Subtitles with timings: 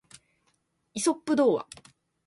[0.99, 1.67] イソップ童話